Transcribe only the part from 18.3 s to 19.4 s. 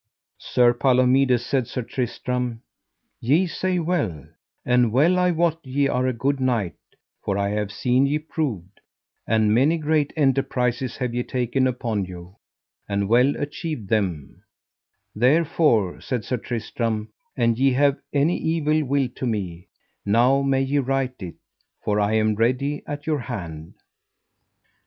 evil will to